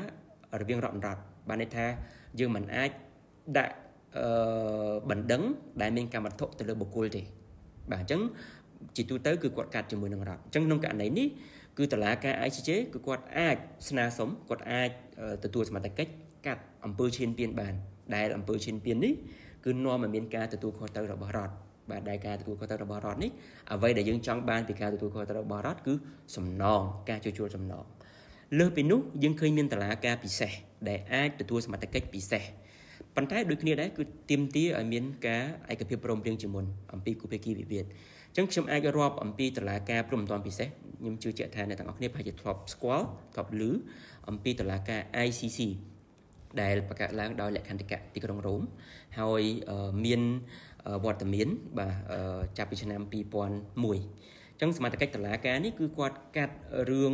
[0.69, 1.85] វាងរដ្ឋរដ្ឋបានន័យថា
[2.39, 2.91] យើងមិនអាច
[3.57, 3.73] ដាក់
[4.17, 5.43] អឺបណ្ដឹង
[5.81, 7.21] ដែលមានកម្មវត្ថុទៅលើបុគ្គលទេ
[7.91, 8.21] បាទអញ្ចឹង
[8.95, 11.27] ជាទូទៅគឺគាត់កាត់ជាមួយនឹងរដ្ឋអញ្ចឹងក្នុងករណីនេះ
[11.77, 13.55] គឺតឡាការ ICJ គឺគាត់អាច
[13.89, 14.89] ស្នើសុំគាត់អាច
[15.43, 16.11] ទទួលសមត្ថកិច្ច
[16.45, 17.73] កាត់អំពើឈានពានបាន
[18.15, 19.13] ដែលអំពើឈានពាននេះ
[19.65, 21.53] គឺនាំឲ្យមានការទទួលខុសត្រូវរបស់រដ្ឋ
[21.89, 23.31] បាទដែលការទទួលខុសត្រូវរបស់រដ្ឋនេះ
[23.71, 25.93] អ្វីដែលយើងចង់បានពីការទទួលខុសត្រូវរបស់រដ្ឋគឺ
[26.35, 27.83] សំណងការជួសជុលសំណង
[28.59, 30.51] លើសពីនោះយើងឃើញមានតឡាការពិសេស
[30.89, 32.43] ដែលអាចទទួលសមត្ថកិច្ចពិសេស
[33.15, 37.85] ប៉ុន្តែដូចគ្នាដែរគឺទាមទារឲ្យមានការឯកភាពព្រមព្រៀងជាមុនអំពីគូភាគីវិវាទ
[38.29, 40.67] អញ្ចឹងខ្ញុំអាចរាប់អំពីតឡាការព្រមតំពិសេស
[40.99, 43.71] ខ្ញុំជឿជាក់ថាអ្នកទាំងអស់គ្នាប្រហែលជាធ្លាប់ស្គាល់ធ្លាប់ឮ
[44.29, 45.59] អំពីតឡាការ ICC
[46.61, 48.61] ដែលបង្កើតឡើងដោយលក្ខន្តិកៈទីក្រុងរ៉ូម
[49.19, 49.43] ហើយ
[50.05, 50.21] មាន
[51.05, 51.93] វត្តមានបាទ
[52.57, 53.01] ចាប់ពីឆ្នាំ
[53.81, 56.55] 2001ចឹងសមាជិកតឡាការនេះគឺគាត់កាត់
[56.89, 57.13] រឿង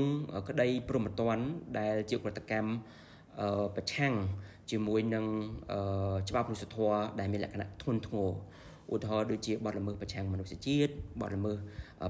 [0.50, 1.38] ក្តីព្រមត្តន
[1.80, 2.70] ដែលជាក្រតកម្ម
[3.76, 4.14] ប្រឆាំង
[4.72, 5.26] ជាមួយនឹង
[6.30, 8.30] ច្បាប់មនុស្សធម៌ដែលមានលក្ខណៈធ្ងន់ធ្ងរ
[8.94, 11.58] ឧទាហរណ៍ដូចជាបទល្មើសប្រឆាំងមនុស្សជាតិបទល្មើស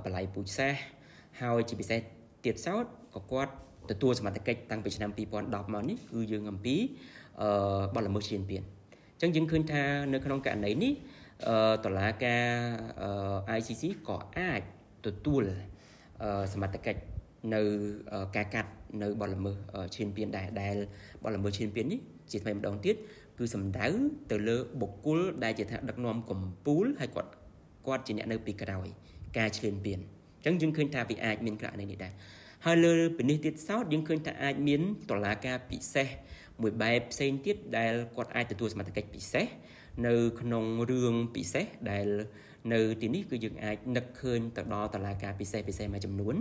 [0.05, 0.81] បល័យពូជសាសន៍
[1.41, 1.99] ហើយជាពិសេស
[2.45, 3.51] ទៀតសោតក៏គាត់
[3.91, 6.75] ទទួលសមត្ថកិច្ចតាំងពីឆ្នាំ2010មកនេះគឺយើងអំពី
[7.41, 7.49] អឺ
[7.95, 8.61] បទល្មើសឈានពាន
[9.11, 10.93] អញ្ចឹងយើងឃើញថានៅក្នុងករណីនេះ
[11.47, 12.45] អឺតឡាការ
[13.57, 14.61] ICC ក៏អាច
[15.05, 15.43] ទទួល
[16.53, 17.01] សមត្ថកិច្ច
[17.53, 17.61] នៅ
[18.35, 19.55] ការកាត់នៅបទល្មើស
[19.95, 20.75] ឈានពានដែរដែល
[21.23, 22.95] បទល្មើសឈានពាននេះ ជាថ្មីម្ដងទៀត
[23.37, 23.87] គឺសំដៅ
[24.31, 27.31] ទៅលើបុគ្គលដែលជាថាដឹកនាំកម្ពុជាហើយគាត់
[27.85, 28.87] គាត់ជាអ្នកនៅពីក្រោយ
[29.37, 32.13] ការឈ្លានពានអញ្ចឹងយើងឃើញថាវាអាចមានករណីនេះដែរ
[32.65, 36.07] ហើយលើពីនេះទៀតសោតយើងឃើញថាអាចមានតឡាការពិសេស
[36.61, 39.45] មួយបែបផ្សេងទៀតដែលគាត់អាចទទួលសមត្ថកិច្ចពិសេស
[40.07, 42.07] នៅក្នុងរឿងពិសេសដែល
[42.73, 46.35] នៅទីនេះគឺយើងអាចនឹកឃើញទៅដល់តឡាការពិសេសពិសេសមួយចំនួន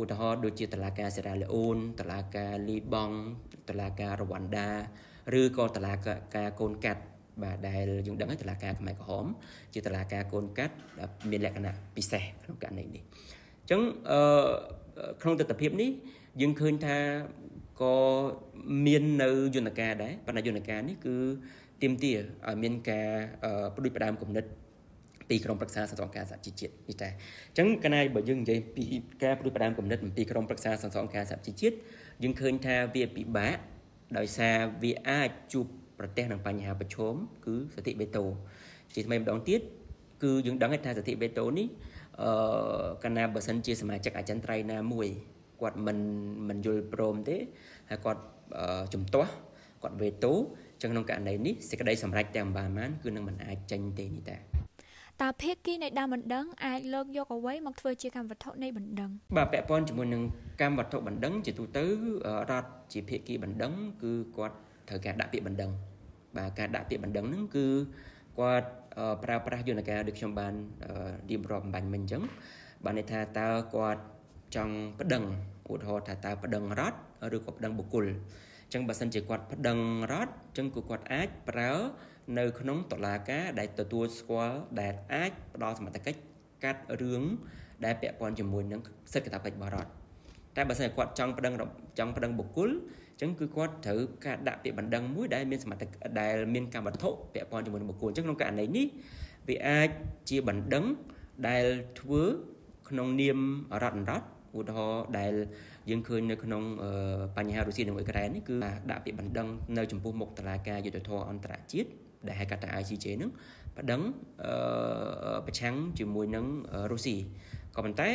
[0.00, 3.16] ឧទាហរណ៍ដូចជាតឡាការសេរ៉ាឡេអូនតឡាការលីបង់
[3.68, 4.70] តឡាការរវ៉ាន់ដា
[5.40, 5.94] ឬក៏តឡា
[6.36, 7.02] ការកូនកាត់
[7.42, 9.26] បាទដែលយើងដឹងហើយតឡាការខ្មែរក្រហម
[9.74, 10.74] ជាតឡាការកូនកាត់
[11.30, 13.02] មានលក្ខណៈពិសេសក្នុងករណីនេះ
[13.60, 13.80] អញ្ចឹង
[14.10, 14.20] អឺ
[15.22, 15.90] ក្នុងទស្សនវិជ្ជានេះ
[16.40, 16.98] យើងឃើញថា
[17.82, 17.96] ក៏
[18.86, 21.16] មាននៅយន្តការដែរប៉ុន្តែយន្តការនេះគឺ
[21.82, 23.08] ទាមទារឲ្យមានការ
[23.74, 24.44] ផ្ដួចផ្ដើមគំនិត
[25.28, 27.08] ពីក្រុមប្រឹក្សាសន្តិការសហជីវជាតិនេះតែ
[27.48, 28.84] អញ្ចឹងកាលណាបើយើងនិយាយពី
[29.22, 31.76] ការផ្ដួចផ្ដើមគំនិតអំពីក្រុមប្រឹក្សាសន្តិការសហជីវជាតិ
[32.22, 33.56] យើងឃើញថាវាពិបាក
[34.18, 35.66] ដោយសារវាអាចជួប
[35.98, 37.14] ប្រទះនឹងបញ្ហាប្រឈម
[37.46, 38.24] គឺសតិបេតូ
[38.94, 39.60] ជាថ្មីម្ដងទៀត
[40.22, 41.66] គឺយើងដឹងថាសតិបេតូនេះ
[42.22, 42.30] អឺ
[43.02, 45.08] កាលណាបើសិនជាសមាជិកអចិន្ត្រៃយ៍ណាមួយ
[45.60, 45.98] គាត់មិន
[46.48, 47.36] មិនយល់ព្រមទេ
[47.90, 48.22] ហើយគាត់
[48.94, 49.30] ជំទាស់
[49.82, 50.32] គាត់វេតូ
[50.82, 54.51] ចឹងក្នុងករណីនេះសេចក្តីសម្រេចទាំងបានបានគឺនឹងមិនអាចចេញទេនេះតា
[55.22, 60.22] តើភាគីនៃដើមបណ្ដឹងអាចលើកយកអ្វីមកធ្វើជាកម្មវត្ថុនៃបណ្ដឹងបាទពាក់ព័ន្ធជាមួយនឹង
[60.60, 61.84] កម្មវត្ថុបណ្ដឹងជាទូទៅ
[62.50, 64.56] រដ្ឋជាភាគីបណ្ដឹង គឺគាត់
[64.88, 65.70] ត្រូវការដាក់ពាក្យបណ្ដឹង
[66.36, 67.66] បាទការដាក់ពាក្យបណ្ដឹងហ្នឹងគឺ
[68.38, 68.68] គាត់
[69.24, 70.54] ប្រើប្រាស់យន្តការដូចខ្ញុំបាន
[71.30, 72.22] រៀបរាប់អំបញ្ញមិញអញ្ចឹង
[72.84, 74.02] បានន័យថាតើគាត់
[74.56, 75.24] ចង់ប្តឹង
[75.70, 76.98] ឧទាហរណ៍ថាតើប្តឹងរដ្ឋ
[77.36, 79.78] ឬក៏ប្តឹងបុគ្គលអញ្ចឹងបើសិនជាគាត់ប្តឹង
[80.12, 81.72] រដ្ឋអញ្ចឹងគឺគាត់អាចប្រើ
[82.38, 86.18] នៅក្នុងតុលាការដែលទទួលស្គាល់ដែលអាចផ្ដល់សមត្ថកិច្ច
[86.64, 87.22] កាត់រឿង
[87.84, 88.80] ដែលពាក់ព័ន្ធជាមួយនឹង
[89.12, 89.90] សិទ្ធិកាតព្វកិច្ចរបស់រដ្ឋ
[90.56, 91.52] តែបើសិនជាគាត់ចង់ប្តឹង
[91.98, 98.86] ចង់ប្តឹងបុគ្គលអញ្ចឹងគឺគាត់ត្រូវការដាក់ពាក្យបណ្ដឹងមួយដែលមានសមត្ថកិច្ចដែលមានកម្មវត្ថុពាក់ព័ន្ធជាមួយនឹងបុគ្គលអញ្ចឹងក្នុងករណីនេះ
[99.48, 99.88] វាអាច
[100.30, 100.84] ជាបណ្ដឹង
[101.48, 101.64] ដែល
[102.00, 102.22] ធ្វើ
[102.88, 103.38] ក្នុងនាម
[103.82, 104.26] រដ្ឋរដ្ឋ
[104.58, 105.32] ឧទាហរណ៍ដែល
[105.90, 106.62] យើងឃើញនៅក្នុង
[107.36, 108.54] បញ្ហារុស្ស៊ីនិងអ៊ុយក្រែននេះគឺ
[108.90, 111.88] ដាក់ពាក្យបណ្ដឹងនៅចំពោះមុខតុលាការយុត្តិធម៌អន្តរជាតិ
[112.28, 113.30] ដែលហៅកាត់ថា ICJ នឹង
[113.78, 114.00] ប្តឹង
[115.46, 116.46] ប្រឆាំងជាមួយនឹង
[116.92, 117.16] រុស្ស៊ី
[117.76, 118.08] ក៏ប៉ុន្តែ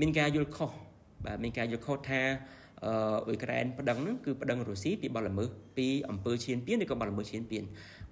[0.00, 0.70] មានការយល់ខុស
[1.24, 2.22] បាទមានការយល់ខុសថា
[2.84, 7.64] អ៊ុយក្រែនប្តឹងហ្នឹងគឺប្តឹងរុស្ស៊ីពីបទល្មើសពីអំពើឈានពានឬក៏បទល្មើសឈានពាន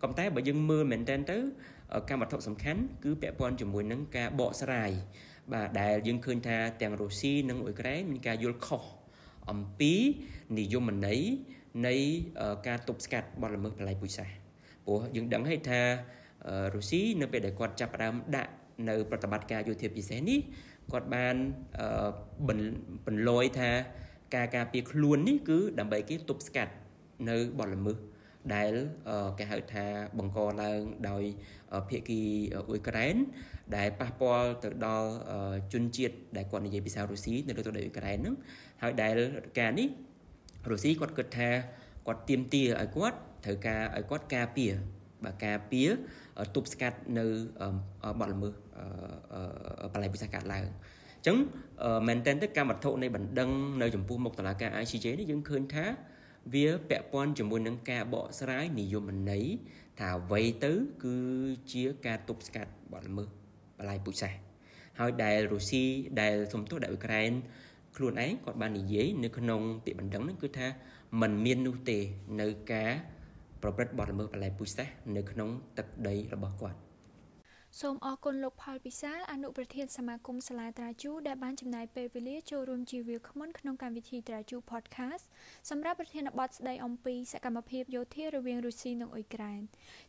[0.02, 1.38] ក៏ប៉ុន្តែបើយើងមើលមែនតើទៅ
[2.08, 4.90] កម្មវត្ថុសំខាន់គឺពាក់ព័ន្ធជាមួយនឹងការបកស្រាយ
[5.52, 8.82] បាទដែលយើងឃើញថាទាំងរុស្ស៊ីនិងអ៊ុយក្រែនមានការយល់ខុស
[9.50, 9.92] អំពី
[10.58, 11.20] និយមន័យ
[11.86, 11.94] នៃ
[12.66, 14.41] ការទប់ស្កាត់បទល្មើសបល័យពូជសាសន៍
[14.86, 15.80] ព្រោះយើងដឹងហើយថា
[16.74, 18.52] រុស្ស៊ីនៅពេលដែលគាត់ចាប់ផ្ដើមដាក់
[18.88, 20.38] នៅប្រតិបត្តិការយោធាពិសេសនេះ
[20.92, 21.36] គាត់បាន
[23.06, 23.70] បន្លយថា
[24.34, 26.72] ការការពារខ្លួននេះគឺដើម្បីគេទប់ស្កាត់
[27.28, 27.98] នៅបទល្មើស
[28.54, 28.72] ដែល
[29.38, 29.86] គេហៅថា
[30.18, 31.24] បង្កឡើងដោយ
[31.88, 32.20] ភាគី
[32.54, 33.16] អ៊ុយក្រែន
[33.76, 35.10] ដែលប៉ះពាល់ទៅដល់
[35.72, 38.34] ជនជាតិដែលគាត់និយាយភាសារុស្ស៊ីនៅលើទឹកដីអ៊ុយក្រែនហ្នឹង
[38.82, 39.18] ហើយដែល
[39.58, 39.88] ការនេះ
[40.70, 41.50] រុស្ស៊ីគាត់គិតថា
[42.06, 44.72] គាត់ទៀមទាឲ្យគាត់ ត្រូវការឲ្យគាត់ការពារ
[45.24, 45.88] បាទការពារ
[46.54, 47.24] ទប់ស្កាត់នៅ
[48.20, 48.54] បទល្មើស
[49.92, 51.36] បល័យពិសេសកាត់ឡើងអញ្ចឹង
[52.08, 53.50] មែនតើទៅកម្មវត្ថុនៃបណ្ដឹង
[53.82, 55.86] នៅចំពោះមុខតុលាការ ICJ នេះយើងឃើញថា
[56.54, 59.44] វាពាក់ព័ន្ធជាមួយនឹងការបកស្រាយនិយមន័យ
[60.00, 60.72] ថាអ្វីទៅ
[61.04, 61.16] គឺ
[61.72, 63.28] ជាការទប់ស្កាត់បទល្មើស
[63.78, 64.40] បលាយពូជសាសន៍
[64.98, 65.84] ហើយដែលរុស្ស៊ី
[66.20, 67.32] ដែលសំទោសដែលអ៊ុយក្រែន
[67.96, 70.66] ខ្លួនឯងគាត់បាននិយាយនៅក្នុងពាក្យបណ្ដឹងហ្នឹងគឺថា
[71.20, 71.98] มันមាននោះទេ
[72.40, 72.92] នៅការ
[73.62, 76.78] ប្រព្រឹត្តបទល្មើសបលាយពូជសាសន៍នៅក្នុងទឹកដីរបស់គាត់
[77.80, 85.24] សូមអរគុណលោកផលពិសាលអនុប្រធានសមាគមសាលាត្រាជូដែលបានចំណាយពេលវេលាចូលរួមជាវាគ្មិនក្នុងកម្មវិធីត្រាជូ Podcast
[85.70, 89.60] សម្រាប់ប្រធានបទស្ដីអំពីសកម្មភាពយោធារវាងរុស្ស៊ីនិងអ៊ុយក្រែន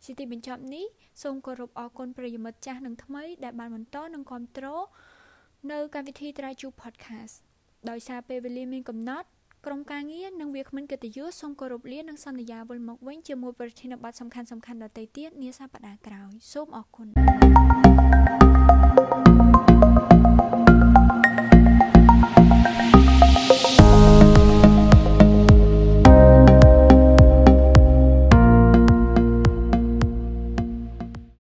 [0.04, 0.86] ជាទីបញ្ចប់នេះ
[1.24, 4.66] សូមគោរពអរគុណប្រិយមិត្តចាស់និងថ្មីដែលបានបន្តនិងគាំទ្រ
[5.72, 7.36] នៅកម្មវិធីត្រាជូ Podcast
[7.90, 9.28] ដោយសារពេលវេលាមានកំណត់
[9.68, 17.08] ក្រុមការងារនិងវាគ្មិនកិត្តិយសសូមគោរពលានិងសន្យាវិលមកវិញជាមួយប្រធានបទសំខាន់ៗដទៃទៀតនាសប្តាហ៍ក្រោយសូមអរគុណ